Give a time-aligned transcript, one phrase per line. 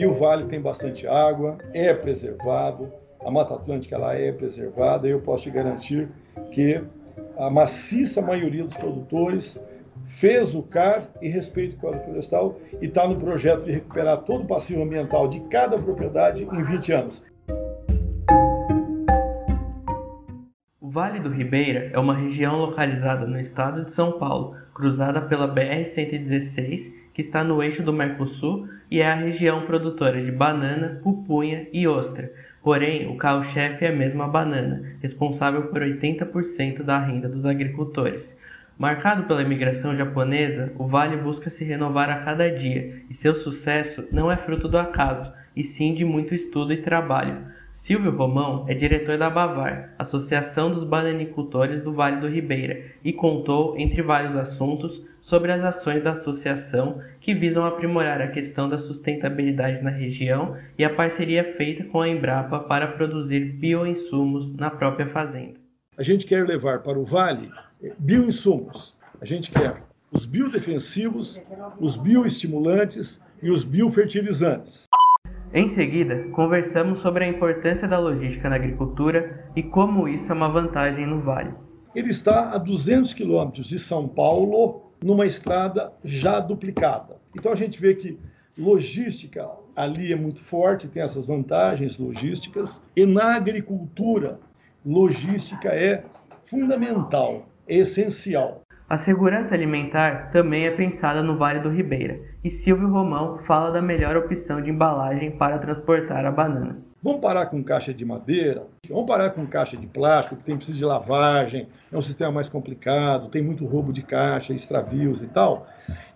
[0.00, 2.90] e o vale tem bastante água, é preservado,
[3.22, 6.08] a Mata Atlântica ela é preservada e eu posso te garantir
[6.52, 6.82] que
[7.36, 9.62] a maciça maioria dos produtores
[10.06, 14.44] fez o CAR e respeita o Código Florestal e está no projeto de recuperar todo
[14.44, 17.22] o passivo ambiental de cada propriedade em 20 anos.
[20.80, 25.54] O Vale do Ribeira é uma região localizada no estado de São Paulo, cruzada pela
[25.54, 31.68] BR-116, que está no eixo do Mercosul e é a região produtora de banana, pupunha
[31.72, 32.32] e ostra.
[32.62, 38.36] Porém, o carro-chefe é mesmo a banana, responsável por 80% da renda dos agricultores.
[38.76, 44.04] Marcado pela imigração japonesa, o vale busca se renovar a cada dia, e seu sucesso
[44.10, 47.36] não é fruto do acaso, e sim de muito estudo e trabalho.
[47.72, 53.78] Silvio Romão é diretor da Bavar, Associação dos Bananicultores do Vale do Ribeira, e contou,
[53.78, 59.82] entre vários assuntos, sobre as ações da associação que visam aprimorar a questão da sustentabilidade
[59.82, 65.54] na região e a parceria feita com a Embrapa para produzir bioinsumos na própria fazenda.
[65.96, 67.50] A gente quer levar para o vale
[67.98, 68.94] bioinsumos.
[69.20, 71.40] A gente quer os biodefensivos,
[71.78, 74.86] os bioestimulantes e os biofertilizantes.
[75.52, 80.48] Em seguida, conversamos sobre a importância da logística na agricultura e como isso é uma
[80.48, 81.52] vantagem no vale.
[81.94, 87.16] Ele está a 200 quilômetros de São Paulo, numa estrada já duplicada.
[87.34, 88.18] Então a gente vê que
[88.56, 94.38] logística ali é muito forte, tem essas vantagens logísticas, e na agricultura,
[94.84, 96.04] logística é
[96.44, 98.60] fundamental essencial.
[98.88, 103.80] A segurança alimentar também é pensada no Vale do Ribeira, e Silvio Romão fala da
[103.80, 106.89] melhor opção de embalagem para transportar a banana.
[107.02, 110.76] Vamos parar com caixa de madeira, vamos parar com caixa de plástico, que tem precisa
[110.76, 115.66] de lavagem, é um sistema mais complicado, tem muito roubo de caixa, extravios e tal.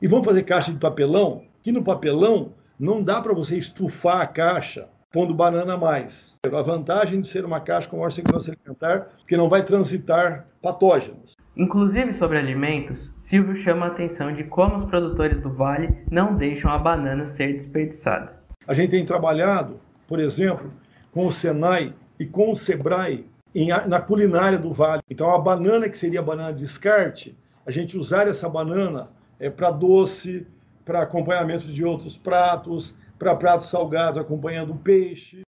[0.02, 4.26] E vamos fazer caixa de papelão, que no papelão não dá para você estufar a
[4.26, 6.36] caixa pondo banana a mais.
[6.44, 11.34] A vantagem de ser uma caixa com maior segurança alimentar, que não vai transitar patógenos.
[11.56, 16.70] Inclusive sobre alimentos, Silvio chama a atenção de como os produtores do Vale não deixam
[16.70, 18.34] a banana ser desperdiçada.
[18.66, 20.72] A gente tem trabalhado, por exemplo,
[21.12, 25.02] com o Senai e com o Sebrae em, na culinária do Vale.
[25.08, 29.48] Então, a banana que seria a banana de descarte, a gente usar essa banana é,
[29.48, 30.46] para doce,
[30.84, 35.42] para acompanhamento de outros pratos, para pratos salgados acompanhando peixe.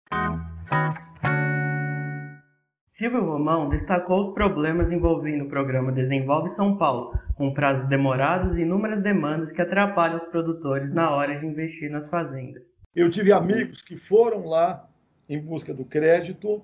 [2.91, 8.61] Silvio Romão destacou os problemas envolvendo o programa Desenvolve São Paulo, com prazos demorados e
[8.61, 12.63] inúmeras demandas que atrapalham os produtores na hora de investir nas fazendas.
[12.95, 14.87] Eu tive amigos que foram lá
[15.27, 16.63] em busca do crédito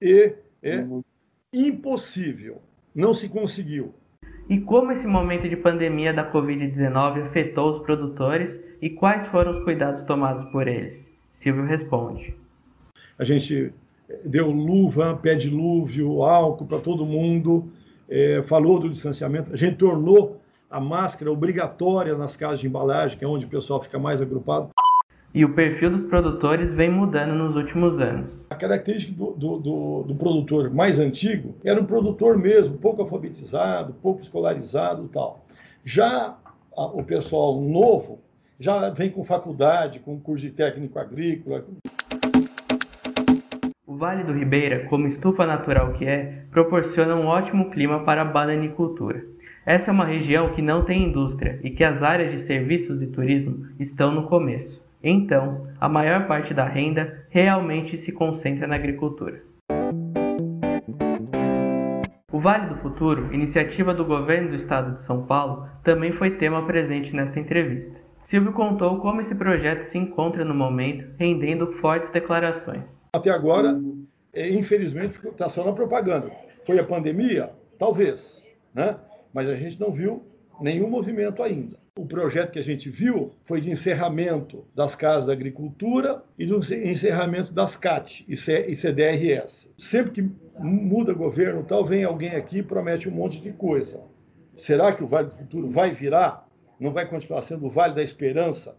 [0.00, 0.32] e
[0.62, 1.04] é uhum.
[1.52, 2.62] impossível,
[2.94, 3.94] não se conseguiu.
[4.48, 9.64] E como esse momento de pandemia da Covid-19 afetou os produtores e quais foram os
[9.64, 11.06] cuidados tomados por eles?
[11.42, 12.34] Silvio responde.
[13.18, 13.72] A gente
[14.24, 17.70] deu luva, pé de lúvio, álcool para todo mundo,
[18.08, 19.52] é, falou do distanciamento.
[19.52, 23.82] A gente tornou a máscara obrigatória nas casas de embalagem, que é onde o pessoal
[23.82, 24.70] fica mais agrupado.
[25.36, 28.30] E o perfil dos produtores vem mudando nos últimos anos.
[28.48, 33.92] A característica do, do, do, do produtor mais antigo era um produtor mesmo, pouco alfabetizado,
[34.00, 35.44] pouco escolarizado tal.
[35.84, 36.38] Já
[36.74, 38.18] a, o pessoal novo
[38.58, 41.66] já vem com faculdade, com curso de técnico agrícola.
[43.86, 48.24] O Vale do Ribeira, como estufa natural que é, proporciona um ótimo clima para a
[48.24, 49.22] bananicultura.
[49.66, 53.06] Essa é uma região que não tem indústria e que as áreas de serviços e
[53.08, 54.85] turismo estão no começo.
[55.08, 59.40] Então, a maior parte da renda realmente se concentra na agricultura.
[62.32, 66.66] O Vale do Futuro, iniciativa do governo do estado de São Paulo, também foi tema
[66.66, 67.94] presente nesta entrevista.
[68.24, 72.82] Silvio contou como esse projeto se encontra no momento, rendendo fortes declarações
[73.16, 73.80] até agora,
[74.32, 76.30] é, infelizmente, está só na propaganda.
[76.66, 77.50] Foi a pandemia?
[77.78, 78.42] Talvez,
[78.74, 78.96] né?
[79.32, 80.24] mas a gente não viu
[80.60, 81.78] nenhum movimento ainda.
[81.98, 86.58] O projeto que a gente viu foi de encerramento das casas da agricultura e do
[86.58, 89.72] encerramento das CAT e CDRS.
[89.78, 94.02] Sempre que muda governo, tal, vem alguém aqui e promete um monte de coisa.
[94.54, 96.46] Será que o Vale do Futuro vai virar?
[96.78, 98.76] Não vai continuar sendo o Vale da Esperança?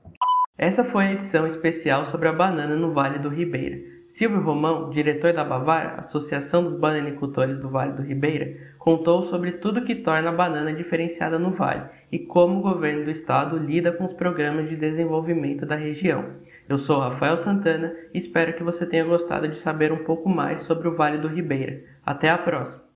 [0.56, 3.97] Essa foi a edição especial sobre a banana no Vale do Ribeira.
[4.18, 9.86] Silvio Romão, diretor da Bavar, Associação dos Bananicultores do Vale do Ribeira, contou sobre tudo
[9.86, 14.06] que torna a banana diferenciada no vale e como o governo do estado lida com
[14.06, 16.26] os programas de desenvolvimento da região.
[16.68, 20.64] Eu sou Rafael Santana e espero que você tenha gostado de saber um pouco mais
[20.64, 21.80] sobre o Vale do Ribeira.
[22.04, 22.88] Até a próxima!